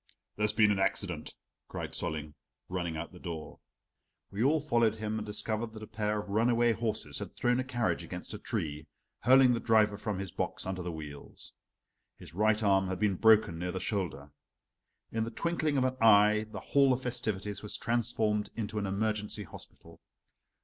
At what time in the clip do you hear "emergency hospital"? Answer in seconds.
18.87-20.01